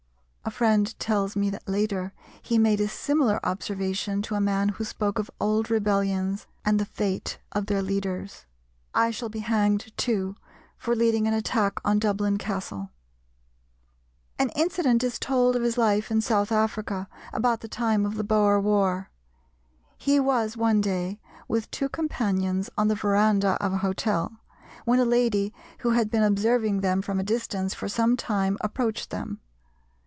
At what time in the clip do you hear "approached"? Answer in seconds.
28.61-29.11